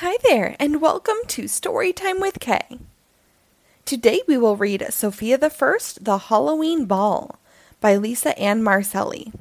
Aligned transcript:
Hi 0.00 0.18
there, 0.24 0.56
and 0.60 0.82
welcome 0.82 1.16
to 1.28 1.44
Storytime 1.44 2.20
with 2.20 2.38
K. 2.38 2.60
Today 3.86 4.20
we 4.28 4.36
will 4.36 4.54
read 4.54 4.84
Sofia 4.90 5.38
the 5.38 5.48
First, 5.48 6.04
The 6.04 6.18
Halloween 6.18 6.84
Ball 6.84 7.38
by 7.80 7.96
Lisa 7.96 8.38
Ann 8.38 8.62
Marsoli. 8.62 9.32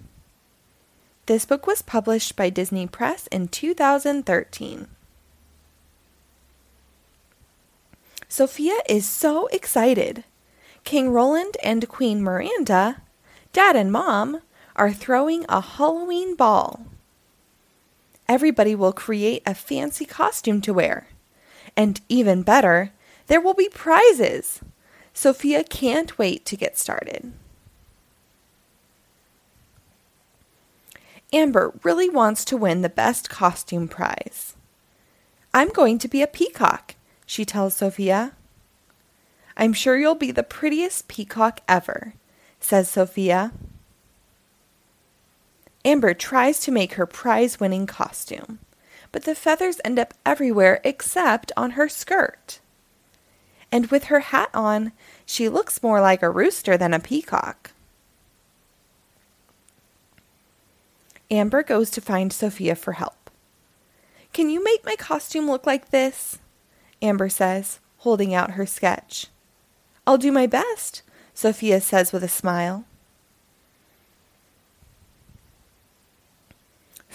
This 1.26 1.44
book 1.44 1.68
was 1.68 1.82
published 1.82 2.38
by 2.38 2.50
Disney 2.50 2.88
Press 2.88 3.28
in 3.34 3.50
2013. 3.50 4.88
Sofia 8.30 8.78
is 8.88 9.06
so 9.06 9.48
excited. 9.48 10.24
King 10.86 11.10
Roland 11.10 11.58
and 11.62 11.90
Queen 11.90 12.24
Miranda, 12.24 13.02
Dad 13.52 13.76
and 13.76 13.92
Mom, 13.92 14.40
are 14.78 14.94
throwing 14.94 15.46
a 15.50 15.60
Halloween 15.60 16.34
ball 16.38 16.86
everybody 18.28 18.76
will 18.76 18.94
create 18.94 19.44
a 19.46 19.54
fancy 19.54 20.06
costume 20.06 20.62
to 20.62 20.74
wear. 20.74 21.08
And 21.78 22.02
even 22.10 22.44
better, 22.44 22.92
there 23.28 23.42
will 23.42 23.54
be 23.54 23.70
prizes. 23.70 24.62
Sofia 25.14 25.64
can't 25.64 26.18
wait 26.18 26.46
to 26.46 26.58
get 26.58 26.78
started. 26.78 27.34
Amber 31.34 31.74
really 31.84 32.10
wants 32.10 32.46
to 32.46 32.58
win 32.58 32.82
the 32.82 32.90
best 32.90 33.30
costume 33.30 33.88
prize. 33.88 34.56
I'm 35.54 35.70
going 35.70 35.98
to 36.00 36.08
be 36.08 36.22
a 36.22 36.28
peacock, 36.28 36.96
she 37.26 37.46
tells 37.46 37.76
Sofia. 37.76 38.34
I'm 39.58 39.74
sure 39.74 39.98
you'll 39.98 40.16
be 40.16 40.32
the 40.32 40.44
prettiest 40.44 41.08
peacock 41.08 41.62
ever, 41.68 42.14
says 42.60 42.90
Sofia. 42.90 43.54
Amber 45.86 46.16
tries 46.16 46.60
to 46.62 46.72
make 46.72 46.94
her 46.94 47.06
prize 47.06 47.60
winning 47.60 47.86
costume, 47.86 48.58
but 49.12 49.24
the 49.24 49.36
feathers 49.36 49.80
end 49.86 50.00
up 50.00 50.16
everywhere 50.26 50.82
except 50.84 51.52
on 51.56 51.72
her 51.72 51.88
skirt. 51.88 52.60
And 53.72 53.92
with 53.92 54.06
her 54.06 54.22
hat 54.22 54.50
on, 54.52 54.94
she 55.28 55.48
looks 55.48 55.84
more 55.84 56.02
like 56.02 56.24
a 56.24 56.30
rooster 56.30 56.76
than 56.76 56.94
a 56.94 57.00
peacock. 57.00 57.72
Amber 61.30 61.62
goes 61.62 61.92
to 61.92 62.02
find 62.02 62.34
Sofia 62.34 62.76
for 62.76 62.94
help. 62.94 63.30
Can 64.34 64.50
you 64.50 64.64
make 64.64 64.86
my 64.86 64.96
costume 64.96 65.48
look 65.48 65.68
like 65.68 65.90
this? 65.92 66.40
Amber 67.02 67.30
says, 67.30 67.80
holding 67.98 68.34
out 68.34 68.52
her 68.52 68.66
sketch. 68.66 69.28
I'll 70.08 70.18
do 70.18 70.32
my 70.32 70.48
best, 70.48 71.04
Sofia 71.34 71.80
says 71.80 72.12
with 72.12 72.24
a 72.24 72.28
smile. 72.28 72.86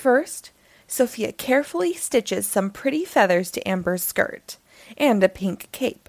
First, 0.01 0.51
Sofia 0.87 1.31
carefully 1.31 1.93
stitches 1.93 2.47
some 2.47 2.70
pretty 2.70 3.05
feathers 3.05 3.51
to 3.51 3.69
Amber's 3.69 4.03
skirt 4.03 4.56
and 4.97 5.23
a 5.23 5.29
pink 5.29 5.70
cape. 5.73 6.09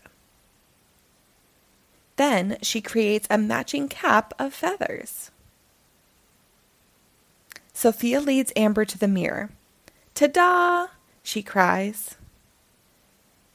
Then 2.16 2.56
she 2.62 2.80
creates 2.80 3.28
a 3.30 3.38
matching 3.38 3.90
cap 3.90 4.34
of 4.40 4.54
feathers. 4.54 5.30
Sofia 7.74 8.22
leads 8.22 8.54
Amber 8.56 8.86
to 8.86 8.98
the 8.98 9.10
mirror. 9.10 9.50
Ta 10.16 10.28
da! 10.28 10.88
she 11.22 11.44
cries. 11.44 12.16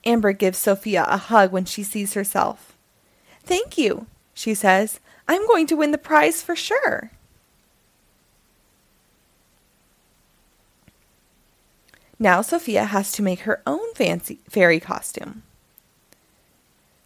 Amber 0.04 0.32
gives 0.32 0.58
Sofia 0.58 1.06
a 1.08 1.16
hug 1.16 1.50
when 1.50 1.64
she 1.64 1.82
sees 1.82 2.12
herself. 2.12 2.76
Thank 3.42 3.78
you, 3.78 4.06
she 4.34 4.52
says. 4.52 5.00
I'm 5.26 5.46
going 5.46 5.66
to 5.68 5.76
win 5.76 5.92
the 5.92 5.98
prize 5.98 6.42
for 6.42 6.54
sure. 6.54 7.10
Now 12.18 12.40
Sofia 12.40 12.84
has 12.84 13.12
to 13.12 13.22
make 13.22 13.40
her 13.40 13.62
own 13.66 13.94
fancy 13.94 14.40
fairy 14.48 14.80
costume. 14.80 15.42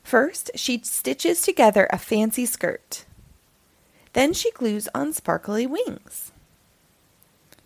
First, 0.04 0.50
she 0.54 0.80
stitches 0.82 1.42
together 1.42 1.88
a 1.90 1.98
fancy 1.98 2.46
skirt. 2.46 3.04
Then 4.12 4.32
she 4.32 4.50
glues 4.50 4.88
on 4.94 5.12
sparkly 5.12 5.66
wings. 5.66 6.32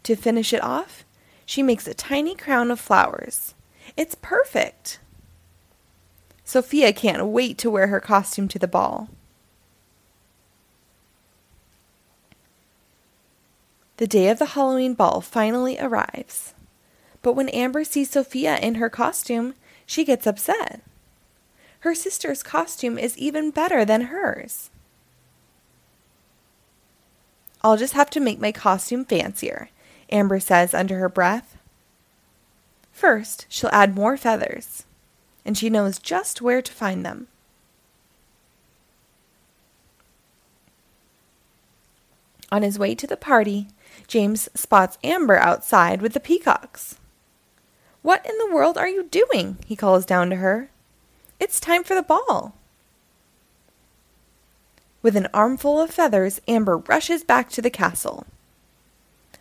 To 0.03 0.17
finish 0.17 0.53
it 0.53 0.63
off, 0.63 1.05
she 1.47 1.63
makes 1.63 1.87
a 1.87 1.95
tiny 1.95 2.35
crown 2.35 2.71
of 2.71 2.81
flowers. 2.81 3.55
It's 3.97 4.15
perfect. 4.15 4.99
Sofia 6.45 6.93
can't 6.93 7.27
wait 7.27 7.57
to 7.59 7.71
wear 7.71 7.87
her 7.87 8.01
costume 8.01 8.49
to 8.49 8.59
the 8.59 8.69
ball. 8.69 9.09
The 13.97 14.07
day 14.07 14.29
of 14.29 14.39
the 14.39 14.47
Halloween 14.47 14.95
ball 14.95 15.21
finally 15.21 15.79
arrives. 15.79 16.53
But 17.25 17.37
when 17.37 17.49
Amber 17.49 17.85
sees 17.85 18.11
Sofia 18.11 18.59
in 18.59 18.75
her 18.75 18.91
costume, 18.91 19.55
she 19.87 20.05
gets 20.05 20.27
upset. 20.27 20.83
Her 21.81 21.95
sister's 21.95 22.43
costume 22.43 22.99
is 22.99 23.17
even 23.17 23.51
better 23.51 23.83
than 23.83 24.13
hers. 24.13 24.69
I'll 27.63 27.79
just 27.79 27.95
have 27.95 28.11
to 28.11 28.21
make 28.21 28.41
my 28.41 28.53
costume 28.53 29.07
fancier, 29.07 29.71
Amber 30.13 30.39
says 30.39 30.75
under 30.75 30.99
her 30.99 31.09
breath. 31.09 31.57
First, 32.93 33.47
she'll 33.49 33.71
add 33.73 33.95
more 33.95 34.19
feathers, 34.19 34.85
and 35.47 35.57
she 35.57 35.71
knows 35.71 35.99
just 35.99 36.43
where 36.43 36.61
to 36.61 36.73
find 36.73 37.07
them. 37.07 37.29
On 42.53 42.61
his 42.61 42.79
way 42.79 42.95
to 42.95 43.07
the 43.07 43.17
party, 43.17 43.69
James 44.07 44.51
spots 44.55 44.99
Amber 45.03 45.39
outside 45.39 46.03
with 46.03 46.13
the 46.13 46.21
peacocks. 46.21 46.99
What 48.05 48.27
in 48.27 48.37
the 48.37 48.55
world 48.55 48.77
are 48.77 48.87
you 48.87 49.05
doing? 49.05 49.57
he 49.65 49.75
calls 49.75 50.05
down 50.05 50.29
to 50.29 50.37
her. 50.37 50.69
It's 51.41 51.59
time 51.59 51.83
for 51.83 51.95
the 51.95 52.03
ball. 52.03 52.55
With 55.01 55.17
an 55.17 55.29
armful 55.33 55.81
of 55.81 55.91
feathers, 55.91 56.39
Amber 56.47 56.77
rushes 56.77 57.25
back 57.25 57.49
to 57.53 57.63
the 57.63 57.71
castle. 57.71 58.27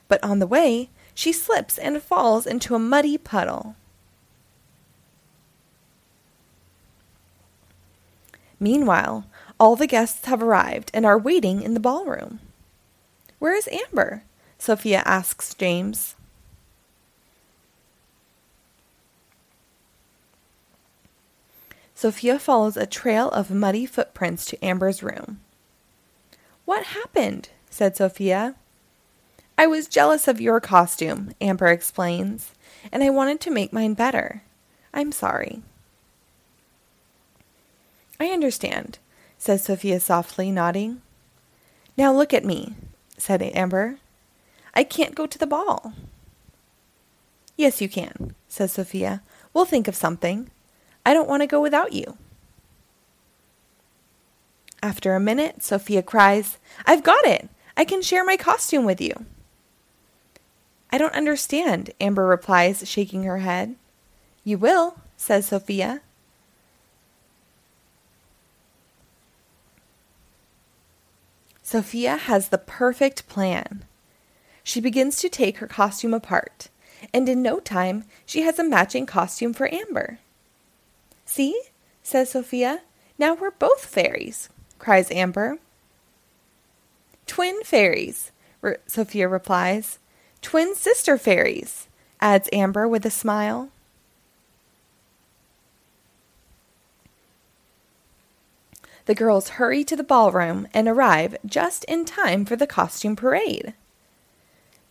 But 0.07 0.23
on 0.23 0.39
the 0.39 0.47
way, 0.47 0.89
she 1.13 1.33
slips 1.33 1.77
and 1.77 2.01
falls 2.01 2.45
into 2.45 2.73
a 2.73 2.79
muddy 2.79 3.17
puddle. 3.17 3.75
Meanwhile, 8.61 9.25
all 9.59 9.75
the 9.75 9.87
guests 9.87 10.23
have 10.27 10.41
arrived 10.41 10.89
and 10.93 11.05
are 11.05 11.19
waiting 11.19 11.61
in 11.63 11.73
the 11.73 11.81
ballroom. 11.81 12.39
Where 13.39 13.53
is 13.53 13.67
Amber? 13.67 14.23
Sofia 14.57 15.03
asks 15.05 15.53
James. 15.53 16.15
Sofia 22.03 22.37
follows 22.37 22.75
a 22.75 22.85
trail 22.85 23.29
of 23.29 23.49
muddy 23.49 23.85
footprints 23.85 24.43
to 24.43 24.61
Amber's 24.61 25.01
room. 25.01 25.39
What 26.65 26.87
happened? 26.87 27.47
said 27.69 27.95
Sofia. 27.95 28.55
I 29.57 29.67
was 29.67 29.87
jealous 29.87 30.27
of 30.27 30.41
your 30.41 30.59
costume, 30.59 31.31
Amber 31.39 31.67
explains, 31.67 32.55
and 32.91 33.05
I 33.05 33.09
wanted 33.09 33.39
to 33.39 33.51
make 33.51 33.71
mine 33.71 33.93
better. 33.93 34.43
I'm 34.93 35.13
sorry. 35.13 35.61
I 38.19 38.25
understand, 38.31 38.99
says 39.37 39.63
Sofia 39.63 40.01
softly, 40.01 40.51
nodding. 40.51 41.01
Now 41.95 42.11
look 42.11 42.33
at 42.33 42.43
me, 42.43 42.75
said 43.17 43.41
Amber. 43.41 43.99
I 44.73 44.83
can't 44.83 45.15
go 45.15 45.25
to 45.25 45.39
the 45.39 45.47
ball. 45.47 45.93
Yes, 47.55 47.79
you 47.79 47.87
can, 47.87 48.35
says 48.49 48.73
Sofia. 48.73 49.21
We'll 49.53 49.63
think 49.63 49.87
of 49.87 49.95
something. 49.95 50.49
I 51.05 51.13
don't 51.13 51.29
want 51.29 51.41
to 51.43 51.47
go 51.47 51.61
without 51.61 51.93
you. 51.93 52.17
After 54.81 55.15
a 55.15 55.19
minute, 55.19 55.63
Sofia 55.63 56.01
cries, 56.01 56.57
I've 56.85 57.03
got 57.03 57.25
it! 57.25 57.49
I 57.75 57.85
can 57.85 58.01
share 58.01 58.23
my 58.23 58.37
costume 58.37 58.85
with 58.85 59.01
you. 59.01 59.25
I 60.91 60.97
don't 60.97 61.15
understand, 61.15 61.91
Amber 61.99 62.25
replies, 62.25 62.87
shaking 62.87 63.23
her 63.23 63.39
head. 63.39 63.75
You 64.43 64.57
will, 64.57 64.97
says 65.17 65.47
Sofia. 65.47 66.01
Sofia 71.63 72.17
has 72.17 72.49
the 72.49 72.59
perfect 72.59 73.27
plan. 73.27 73.85
She 74.63 74.79
begins 74.79 75.17
to 75.17 75.29
take 75.29 75.57
her 75.57 75.67
costume 75.67 76.13
apart, 76.13 76.69
and 77.11 77.27
in 77.27 77.41
no 77.41 77.59
time 77.59 78.03
she 78.25 78.43
has 78.43 78.59
a 78.59 78.63
matching 78.63 79.07
costume 79.07 79.53
for 79.53 79.73
Amber. 79.73 80.19
See, 81.25 81.59
says 82.01 82.31
Sofia. 82.31 82.81
Now 83.17 83.33
we're 83.33 83.51
both 83.51 83.85
fairies, 83.85 84.49
cries 84.79 85.11
Amber. 85.11 85.57
Twin 87.27 87.63
fairies, 87.63 88.31
re- 88.61 88.77
Sofia 88.87 89.27
replies. 89.27 89.99
Twin 90.41 90.75
sister 90.75 91.17
fairies, 91.17 91.87
adds 92.19 92.49
Amber 92.51 92.87
with 92.87 93.05
a 93.05 93.09
smile. 93.09 93.69
The 99.05 99.15
girls 99.15 99.49
hurry 99.49 99.83
to 99.85 99.95
the 99.95 100.03
ballroom 100.03 100.67
and 100.73 100.87
arrive 100.87 101.37
just 101.45 101.83
in 101.85 102.05
time 102.05 102.45
for 102.45 102.55
the 102.55 102.67
costume 102.67 103.15
parade. 103.15 103.73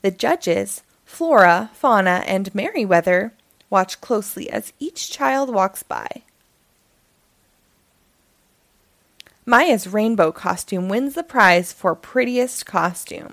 The 0.03 0.11
judges, 0.11 0.83
Flora, 1.05 1.71
Fauna, 1.73 2.23
and 2.27 2.55
Merryweather, 2.55 3.33
watch 3.73 4.01
closely 4.03 4.51
as 4.51 4.75
each 4.79 5.11
child 5.11 5.53
walks 5.53 5.83
by. 5.83 6.23
Maya's 9.47 9.89
rainbow 9.89 10.31
costume 10.31 10.89
wins 10.89 11.15
the 11.15 11.25
prize 11.25 11.73
for 11.73 11.95
prettiest 11.95 12.67
costume. 12.67 13.33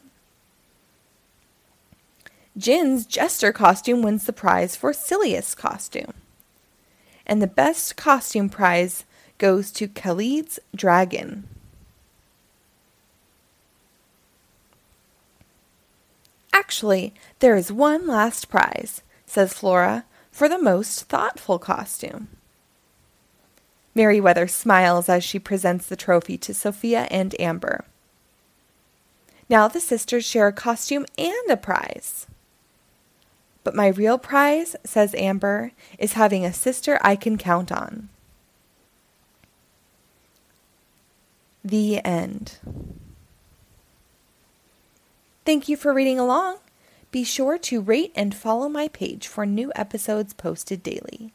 Jin's 2.58 3.06
jester 3.06 3.52
costume 3.52 4.02
wins 4.02 4.26
the 4.26 4.34
prize 4.34 4.76
for 4.76 4.92
silliest 4.94 5.58
costume. 5.58 6.14
And 7.28 7.42
the 7.42 7.48
best 7.48 7.96
costume 7.96 8.50
prize 8.50 9.04
goes 9.38 9.72
to 9.74 9.88
Khalid's 9.88 10.58
dragon. 10.74 11.48
Actually, 16.52 17.14
there 17.40 17.56
is 17.56 17.72
one 17.72 18.08
last 18.08 18.50
prize, 18.50 19.02
says 19.26 19.54
Flora, 19.54 20.06
for 20.40 20.48
the 20.48 20.58
most 20.58 21.10
thoughtful 21.10 21.60
costume. 21.60 22.30
Merryweather 23.94 24.48
smiles 24.48 25.10
as 25.10 25.22
she 25.22 25.38
presents 25.38 25.86
the 25.86 25.98
trophy 25.98 26.38
to 26.38 26.54
Sofia 26.54 27.10
and 27.12 27.36
Amber. 27.42 27.84
Now 29.50 29.68
the 29.68 29.82
sisters 29.82 30.24
share 30.24 30.48
a 30.48 30.54
costume 30.54 31.06
and 31.18 31.50
a 31.50 31.58
prize. 31.58 32.26
But 33.66 33.76
my 33.76 33.88
real 33.88 34.18
prize, 34.18 34.78
says 34.86 35.14
Amber, 35.16 35.74
is 35.98 36.14
having 36.14 36.46
a 36.46 36.54
sister 36.54 37.00
I 37.02 37.18
can 37.18 37.38
count 37.38 37.70
on. 37.70 38.08
The 41.66 42.00
end. 42.06 42.60
Thank 45.44 45.68
you 45.68 45.76
for 45.76 45.94
reading 45.94 46.18
along. 46.18 46.60
Be 47.12 47.24
sure 47.24 47.58
to 47.58 47.82
rate 47.82 48.12
and 48.16 48.36
follow 48.36 48.70
my 48.70 48.88
page 48.88 49.28
for 49.28 49.46
new 49.46 49.72
episodes 49.76 50.34
posted 50.34 50.84
daily. 50.84 51.34